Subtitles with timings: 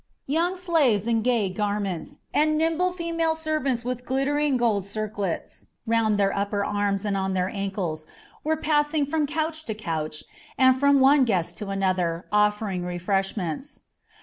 [0.25, 6.35] Young slaves in gay garments, and nimble female servants with glittering gold circlets round their
[6.35, 8.07] upper arms and on their ankles,
[8.43, 10.23] were passing from couch to couch,
[10.57, 13.81] and from one guest to another, offering refreshments.